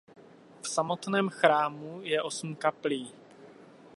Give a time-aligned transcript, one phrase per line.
[0.61, 3.13] V samotném chrámu je osm kaplí.